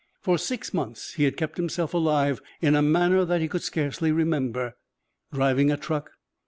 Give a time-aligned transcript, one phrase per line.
[0.19, 4.11] For six months he had kept himself alive in a manner that he could scarcely
[4.11, 4.75] remember.
[5.31, 6.09] Driving a truck.